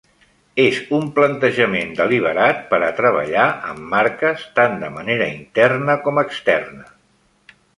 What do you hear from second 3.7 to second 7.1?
amb marques, tant de manera interna com externa.